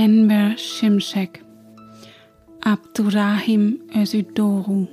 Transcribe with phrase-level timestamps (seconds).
[0.00, 1.30] Enver Şimşek,
[2.66, 4.88] Abdurrahim Özüdoğru,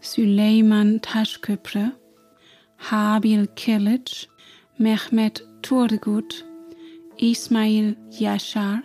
[0.00, 1.92] Süleyman Taşköprü,
[2.76, 4.12] Habil Kilic,
[4.78, 6.44] Mehmet Turgut,
[7.18, 8.82] Ismail Yashar,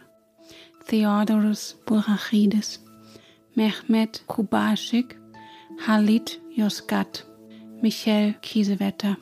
[0.85, 2.79] Theodorus Burachidis,
[3.55, 5.05] Mehmet Kubashik,
[5.79, 7.25] Halit Yozgat,
[7.81, 9.15] Michael Kiesewetter.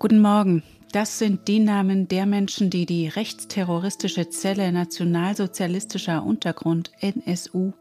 [0.00, 0.62] Guten Morgen.
[0.92, 7.72] Das sind die Namen der Menschen, die die rechtsterroristische Zelle Nationalsozialistischer Untergrund NSU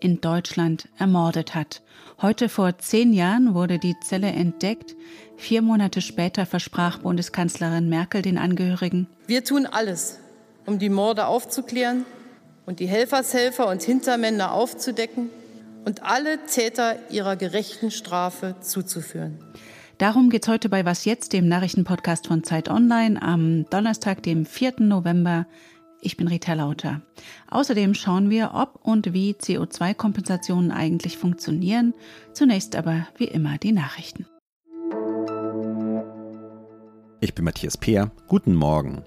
[0.00, 1.80] in Deutschland ermordet hat.
[2.20, 4.94] Heute vor zehn Jahren wurde die Zelle entdeckt.
[5.38, 9.06] Vier Monate später versprach Bundeskanzlerin Merkel den Angehörigen.
[9.26, 10.18] Wir tun alles,
[10.66, 12.04] um die Morde aufzuklären
[12.66, 15.30] und die Helfershelfer und Hintermänner aufzudecken
[15.86, 19.38] und alle Täter ihrer gerechten Strafe zuzuführen.
[20.02, 24.46] Darum geht es heute bei Was jetzt, dem Nachrichtenpodcast von Zeit Online am Donnerstag, dem
[24.46, 24.80] 4.
[24.80, 25.46] November.
[26.00, 27.02] Ich bin Rita Lauter.
[27.48, 31.94] Außerdem schauen wir, ob und wie CO2-Kompensationen eigentlich funktionieren.
[32.32, 34.26] Zunächst aber wie immer die Nachrichten.
[37.20, 38.10] Ich bin Matthias Peer.
[38.26, 39.04] Guten Morgen.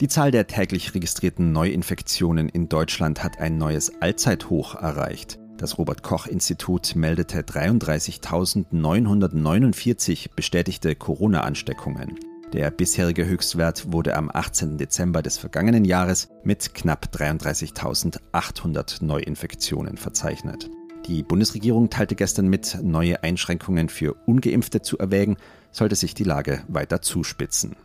[0.00, 5.40] Die Zahl der täglich registrierten Neuinfektionen in Deutschland hat ein neues Allzeithoch erreicht.
[5.58, 12.18] Das Robert Koch Institut meldete 33.949 bestätigte Corona-Ansteckungen.
[12.52, 14.76] Der bisherige Höchstwert wurde am 18.
[14.76, 20.68] Dezember des vergangenen Jahres mit knapp 33.800 Neuinfektionen verzeichnet.
[21.06, 25.38] Die Bundesregierung teilte gestern mit, neue Einschränkungen für ungeimpfte zu erwägen,
[25.70, 27.76] sollte sich die Lage weiter zuspitzen.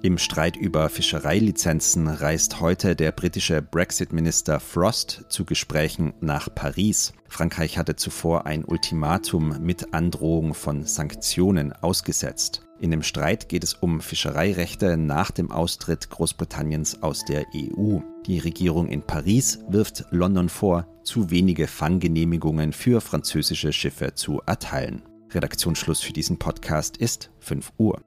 [0.00, 7.12] Im Streit über Fischereilizenzen reist heute der britische Brexit-Minister Frost zu Gesprächen nach Paris.
[7.26, 12.62] Frankreich hatte zuvor ein Ultimatum mit Androhung von Sanktionen ausgesetzt.
[12.78, 17.98] In dem Streit geht es um Fischereirechte nach dem Austritt Großbritanniens aus der EU.
[18.24, 25.02] Die Regierung in Paris wirft London vor, zu wenige Fanggenehmigungen für französische Schiffe zu erteilen.
[25.32, 28.00] Redaktionsschluss für diesen Podcast ist 5 Uhr.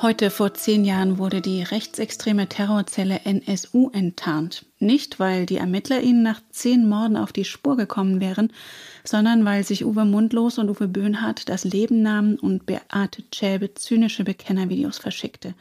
[0.00, 4.64] Heute vor zehn Jahren wurde die rechtsextreme Terrorzelle NSU enttarnt.
[4.78, 8.52] Nicht, weil die Ermittler ihnen nach zehn Morden auf die Spur gekommen wären,
[9.02, 14.22] sondern weil sich Uwe Mundlos und Uwe Böhnhardt das Leben nahmen und Beate Zschäbe zynische
[14.22, 15.54] Bekennervideos verschickte.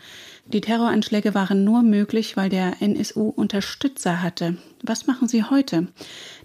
[0.46, 4.58] Die Terroranschläge waren nur möglich, weil der NSU Unterstützer hatte.
[4.84, 5.88] Was machen sie heute?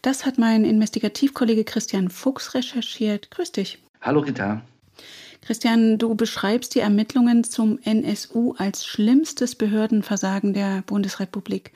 [0.00, 3.30] Das hat mein Investigativkollege Christian Fuchs recherchiert.
[3.30, 3.80] Grüß dich.
[4.00, 4.62] Hallo Rita.
[5.44, 11.72] Christian, du beschreibst die Ermittlungen zum NSU als schlimmstes Behördenversagen der Bundesrepublik.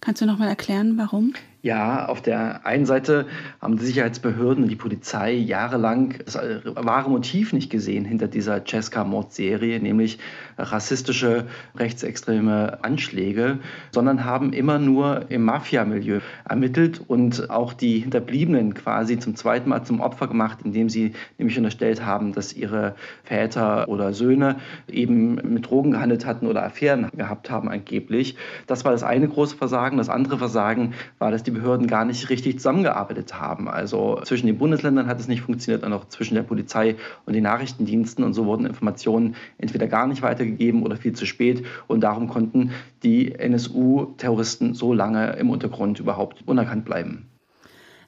[0.00, 1.34] Kannst du noch mal erklären, warum?
[1.60, 3.26] Ja, auf der einen Seite
[3.60, 9.80] haben die Sicherheitsbehörden und die Polizei jahrelang das wahre Motiv nicht gesehen hinter dieser Cesca-Mordserie,
[9.80, 10.20] nämlich
[10.56, 13.58] rassistische, rechtsextreme Anschläge,
[13.90, 19.82] sondern haben immer nur im Mafia-Milieu ermittelt und auch die Hinterbliebenen quasi zum zweiten Mal
[19.82, 25.68] zum Opfer gemacht, indem sie nämlich unterstellt haben, dass ihre Väter oder Söhne eben mit
[25.68, 28.36] Drogen gehandelt hatten oder Affären gehabt haben angeblich.
[28.68, 29.96] Das war das eine große Versagen.
[29.96, 33.68] Das andere Versagen war, dass die Behörden gar nicht richtig zusammengearbeitet haben.
[33.68, 37.44] Also zwischen den Bundesländern hat es nicht funktioniert, und auch zwischen der Polizei und den
[37.44, 38.22] Nachrichtendiensten.
[38.22, 41.64] Und so wurden Informationen entweder gar nicht weitergegeben oder viel zu spät.
[41.86, 42.72] Und darum konnten
[43.02, 47.26] die NSU-Terroristen so lange im Untergrund überhaupt unerkannt bleiben.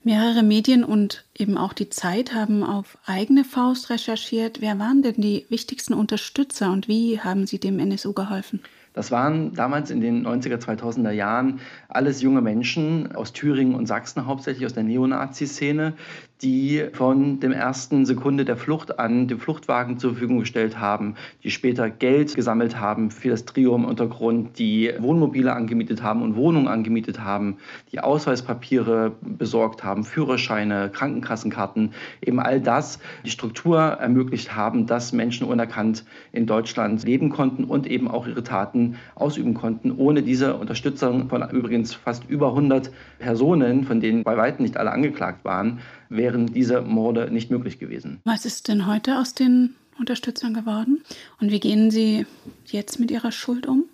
[0.02, 4.60] Mehrere Medien und eben auch die Zeit haben auf eigene Faust recherchiert.
[4.60, 8.60] Wer waren denn die wichtigsten Unterstützer und wie haben sie dem NSU geholfen?
[9.00, 14.26] Das waren damals in den 90er, 2000er Jahren alles junge Menschen aus Thüringen und Sachsen,
[14.26, 15.94] hauptsächlich aus der Neonazi-Szene,
[16.42, 21.50] die von dem ersten Sekunde der Flucht an den Fluchtwagen zur Verfügung gestellt haben, die
[21.50, 26.68] später Geld gesammelt haben für das Trio im Untergrund, die Wohnmobile angemietet haben und Wohnungen
[26.68, 27.58] angemietet haben,
[27.92, 31.92] die Ausweispapiere besorgt haben, Führerscheine, Krankenkassenkarten,
[32.24, 37.86] eben all das die Struktur ermöglicht haben, dass Menschen unerkannt in Deutschland leben konnten und
[37.86, 43.84] eben auch ihre Taten ausüben konnten, ohne diese Unterstützung von übrigens fast über 100 Personen,
[43.84, 45.80] von denen bei weitem nicht alle angeklagt waren,
[46.30, 48.20] wären diese Morde nicht möglich gewesen.
[48.24, 51.02] Was ist denn heute aus den Unterstützern geworden?
[51.40, 52.26] Und wie gehen Sie
[52.66, 53.84] jetzt mit Ihrer Schuld um?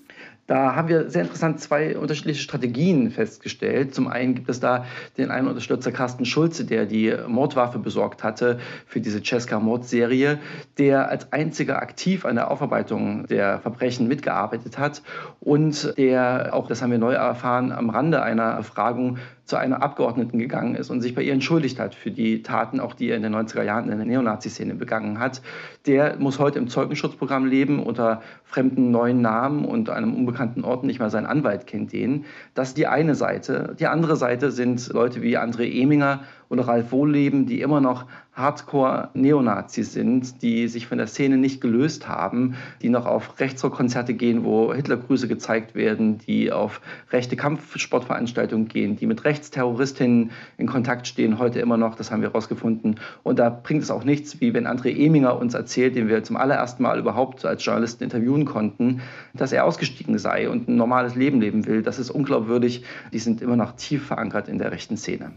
[0.46, 3.96] Da haben wir sehr interessant zwei unterschiedliche Strategien festgestellt.
[3.96, 4.84] Zum einen gibt es da
[5.18, 10.38] den einen Unterstützer Carsten Schulze, der die Mordwaffe besorgt hatte für diese Cesca-Mordserie,
[10.78, 15.02] der als einziger aktiv an der Aufarbeitung der Verbrechen mitgearbeitet hat
[15.40, 20.38] und der, auch das haben wir neu erfahren, am Rande einer Erfragung zu einer Abgeordneten
[20.38, 23.22] gegangen ist und sich bei ihr entschuldigt hat für die Taten, auch die er in
[23.22, 25.40] den 90er Jahren in der Neonazi-Szene begangen hat,
[25.86, 30.98] der muss heute im Zeugenschutzprogramm leben unter fremden neuen Namen und einem unbekannten Ort nicht
[30.98, 32.24] mal sein Anwalt kennt den.
[32.54, 33.76] Das ist die eine Seite.
[33.78, 38.06] Die andere Seite sind Leute wie André Eminger oder Ralf Wohlleben, die immer noch
[38.36, 44.44] Hardcore-Neonazis sind, die sich von der Szene nicht gelöst haben, die noch auf Rechtsrockkonzerte gehen,
[44.44, 51.38] wo Hitlergrüße gezeigt werden, die auf rechte Kampfsportveranstaltungen gehen, die mit Rechtsterroristinnen in Kontakt stehen,
[51.38, 53.00] heute immer noch, das haben wir herausgefunden.
[53.22, 56.36] Und da bringt es auch nichts, wie wenn André Eminger uns erzählt, den wir zum
[56.36, 59.00] allerersten Mal überhaupt als Journalisten interviewen konnten,
[59.32, 61.82] dass er ausgestiegen sei und ein normales Leben leben will.
[61.82, 62.84] Das ist unglaubwürdig.
[63.14, 65.32] Die sind immer noch tief verankert in der rechten Szene.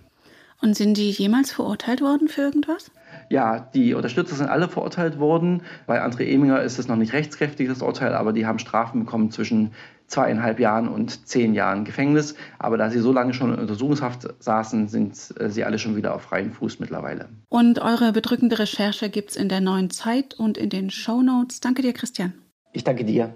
[0.61, 2.91] Und sind die jemals verurteilt worden für irgendwas?
[3.29, 5.61] Ja, die Unterstützer sind alle verurteilt worden.
[5.87, 9.31] Bei André Eminger ist es noch nicht rechtskräftig, das Urteil, aber die haben Strafen bekommen
[9.31, 9.71] zwischen
[10.07, 12.35] zweieinhalb Jahren und zehn Jahren Gefängnis.
[12.57, 16.13] Aber da sie so lange schon in Untersuchungshaft saßen, sind äh, sie alle schon wieder
[16.15, 17.29] auf freiem Fuß mittlerweile.
[17.47, 21.59] Und eure bedrückende Recherche gibt es in der neuen Zeit und in den Show Notes.
[21.61, 22.33] Danke dir, Christian.
[22.73, 23.33] Ich danke dir.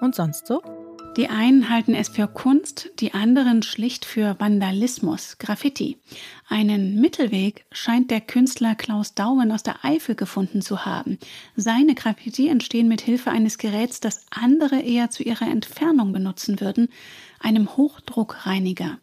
[0.00, 0.62] Und sonst so?
[1.20, 5.98] Die einen halten es für Kunst, die anderen schlicht für Vandalismus, Graffiti.
[6.48, 11.18] Einen Mittelweg scheint der Künstler Klaus Dauen aus der Eifel gefunden zu haben.
[11.56, 16.88] Seine Graffiti entstehen mit Hilfe eines Geräts, das andere eher zu ihrer Entfernung benutzen würden,
[17.40, 18.98] einem Hochdruckreiniger.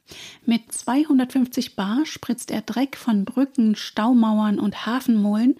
[0.45, 5.56] Mit 250 Bar spritzt er Dreck von Brücken, Staumauern und Hafenmolen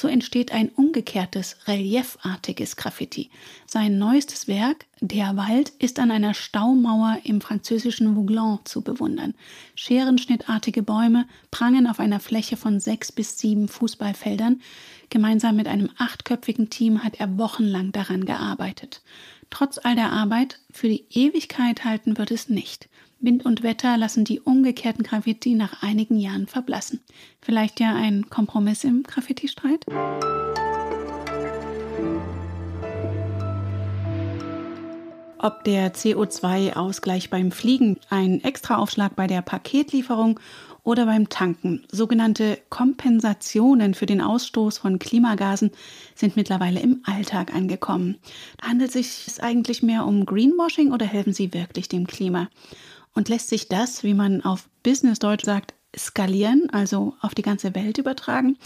[0.00, 3.28] so entsteht ein umgekehrtes, reliefartiges Graffiti.
[3.66, 9.34] Sein neuestes Werk, Der Wald, ist an einer Staumauer im französischen Vouglans zu bewundern.
[9.74, 14.62] Scherenschnittartige Bäume prangen auf einer Fläche von sechs bis sieben Fußballfeldern.
[15.10, 19.02] Gemeinsam mit einem achtköpfigen Team hat er wochenlang daran gearbeitet.
[19.50, 22.88] Trotz all der Arbeit, für die Ewigkeit halten wird es nicht.
[23.18, 27.00] Wind und Wetter lassen die umgekehrten Graffiti nach einigen Jahren verblassen.
[27.42, 29.84] Vielleicht ja ein Kompromiss im Graffiti-Streit?
[35.42, 40.38] Ob der CO2-Ausgleich beim Fliegen, ein Extraaufschlag bei der Paketlieferung
[40.82, 41.84] oder beim Tanken.
[41.90, 45.70] Sogenannte Kompensationen für den Ausstoß von Klimagasen
[46.14, 48.16] sind mittlerweile im Alltag angekommen.
[48.60, 52.48] Handelt es sich eigentlich mehr um Greenwashing oder helfen sie wirklich dem Klima?
[53.14, 57.98] Und lässt sich das, wie man auf Business-Deutsch sagt, skalieren, also auf die ganze Welt
[57.98, 58.56] übertragen?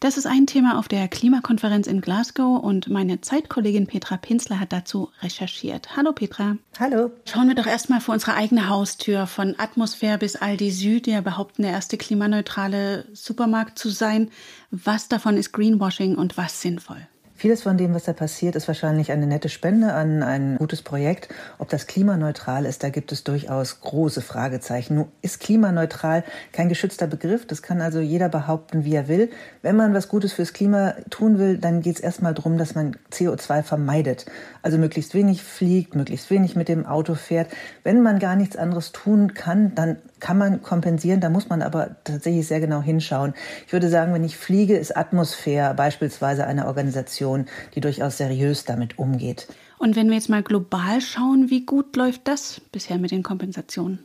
[0.00, 4.72] Das ist ein Thema auf der Klimakonferenz in Glasgow und meine Zeitkollegin Petra Pinzler hat
[4.72, 5.96] dazu recherchiert.
[5.96, 6.56] Hallo Petra.
[6.78, 7.12] Hallo.
[7.24, 11.62] Schauen wir doch erstmal vor unsere eigene Haustür von Atmosphäre bis Aldi Süd, der behaupten,
[11.62, 14.30] der erste klimaneutrale Supermarkt zu sein.
[14.70, 17.06] Was davon ist Greenwashing und was sinnvoll?
[17.42, 21.28] Vieles von dem, was da passiert, ist wahrscheinlich eine nette Spende an ein gutes Projekt.
[21.58, 24.94] Ob das klimaneutral ist, da gibt es durchaus große Fragezeichen.
[24.94, 26.22] Nun ist klimaneutral
[26.52, 27.44] kein geschützter Begriff.
[27.44, 29.28] Das kann also jeder behaupten, wie er will.
[29.60, 32.96] Wenn man was Gutes fürs Klima tun will, dann geht es erstmal darum, dass man
[33.10, 34.26] CO2 vermeidet.
[34.62, 37.48] Also möglichst wenig fliegt, möglichst wenig mit dem Auto fährt.
[37.82, 41.96] Wenn man gar nichts anderes tun kann, dann kann man kompensieren, da muss man aber
[42.04, 43.34] tatsächlich sehr genau hinschauen.
[43.66, 47.31] Ich würde sagen, wenn ich fliege, ist Atmosphäre beispielsweise eine Organisation,
[47.74, 49.48] die durchaus seriös damit umgeht.
[49.78, 53.98] Und wenn wir jetzt mal global schauen, wie gut läuft das bisher mit den Kompensationen?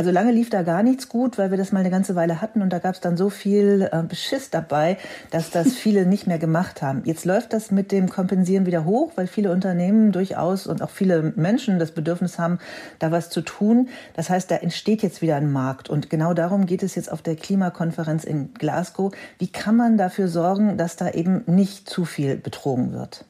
[0.00, 2.62] Also lange lief da gar nichts gut, weil wir das mal eine ganze Weile hatten
[2.62, 4.96] und da gab es dann so viel äh, Beschiss dabei,
[5.30, 7.02] dass das viele nicht mehr gemacht haben.
[7.04, 11.34] Jetzt läuft das mit dem Kompensieren wieder hoch, weil viele Unternehmen durchaus und auch viele
[11.36, 12.60] Menschen das Bedürfnis haben,
[12.98, 13.90] da was zu tun.
[14.14, 17.20] Das heißt, da entsteht jetzt wieder ein Markt und genau darum geht es jetzt auf
[17.20, 19.12] der Klimakonferenz in Glasgow.
[19.38, 23.26] Wie kann man dafür sorgen, dass da eben nicht zu viel betrogen wird?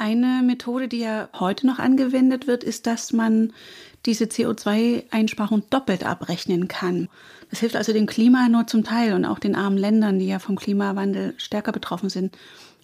[0.00, 3.52] Eine Methode, die ja heute noch angewendet wird, ist, dass man
[4.06, 7.10] diese CO2-Einsparung doppelt abrechnen kann.
[7.50, 10.38] Das hilft also dem Klima nur zum Teil und auch den armen Ländern, die ja
[10.38, 12.34] vom Klimawandel stärker betroffen sind.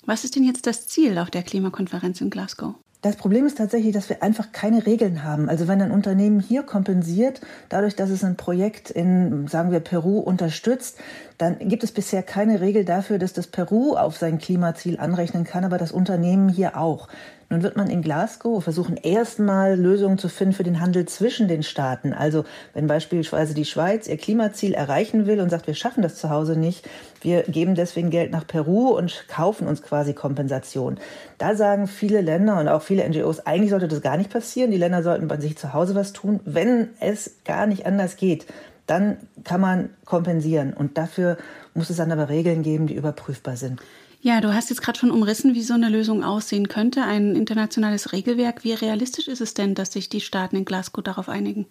[0.04, 2.74] Was ist denn jetzt das Ziel auf der Klimakonferenz in Glasgow?
[3.06, 5.48] Das Problem ist tatsächlich, dass wir einfach keine Regeln haben.
[5.48, 10.18] Also wenn ein Unternehmen hier kompensiert, dadurch, dass es ein Projekt in, sagen wir, Peru
[10.18, 10.98] unterstützt,
[11.38, 15.64] dann gibt es bisher keine Regel dafür, dass das Peru auf sein Klimaziel anrechnen kann,
[15.64, 17.06] aber das Unternehmen hier auch.
[17.48, 21.62] Nun wird man in Glasgow versuchen, erstmal Lösungen zu finden für den Handel zwischen den
[21.62, 22.12] Staaten.
[22.12, 26.28] Also wenn beispielsweise die Schweiz ihr Klimaziel erreichen will und sagt, wir schaffen das zu
[26.28, 26.88] Hause nicht,
[27.20, 30.98] wir geben deswegen Geld nach Peru und kaufen uns quasi Kompensation.
[31.38, 34.72] Da sagen viele Länder und auch viele NGOs, eigentlich sollte das gar nicht passieren.
[34.72, 38.46] Die Länder sollten bei sich zu Hause was tun, wenn es gar nicht anders geht
[38.86, 40.72] dann kann man kompensieren.
[40.72, 41.36] Und dafür
[41.74, 43.80] muss es dann aber Regeln geben, die überprüfbar sind.
[44.20, 47.02] Ja, du hast jetzt gerade schon umrissen, wie so eine Lösung aussehen könnte.
[47.02, 48.64] Ein internationales Regelwerk.
[48.64, 51.66] Wie realistisch ist es denn, dass sich die Staaten in Glasgow darauf einigen?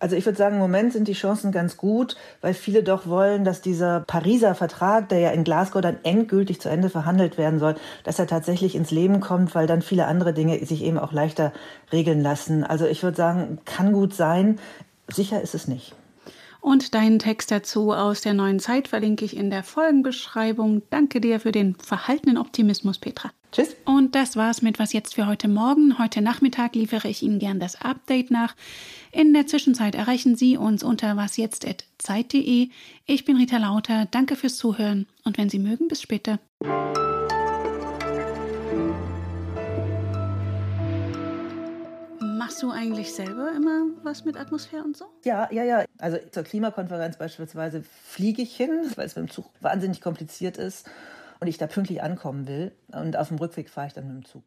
[0.00, 3.44] Also ich würde sagen, im Moment sind die Chancen ganz gut, weil viele doch wollen,
[3.44, 7.74] dass dieser Pariser Vertrag, der ja in Glasgow dann endgültig zu Ende verhandelt werden soll,
[8.04, 11.52] dass er tatsächlich ins Leben kommt, weil dann viele andere Dinge sich eben auch leichter
[11.92, 12.62] regeln lassen.
[12.62, 14.60] Also ich würde sagen, kann gut sein.
[15.08, 15.94] Sicher ist es nicht.
[16.60, 20.82] Und deinen Text dazu aus der neuen Zeit verlinke ich in der Folgenbeschreibung.
[20.90, 23.30] Danke dir für den verhaltenen Optimismus, Petra.
[23.52, 23.76] Tschüss.
[23.84, 25.98] Und das war's mit Was jetzt für heute Morgen.
[25.98, 28.54] Heute Nachmittag liefere ich Ihnen gern das Update nach.
[29.12, 32.68] In der Zwischenzeit erreichen Sie uns unter wasjetzt.zeit.de.
[33.06, 34.06] Ich bin Rita Lauter.
[34.10, 36.38] Danke fürs Zuhören und wenn Sie mögen, bis später.
[42.48, 45.04] Machst du eigentlich selber immer was mit Atmosphäre und so?
[45.22, 45.84] Ja, ja, ja.
[45.98, 50.88] Also zur Klimakonferenz beispielsweise fliege ich hin, weil es mit dem Zug wahnsinnig kompliziert ist
[51.40, 52.72] und ich da pünktlich ankommen will.
[52.90, 54.44] Und auf dem Rückweg fahre ich dann mit dem Zug.